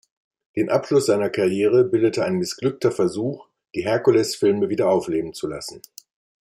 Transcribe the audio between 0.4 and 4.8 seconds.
Den Abschluss seiner Karriere bildete ein missglückter Versuch, die Herkules-Filme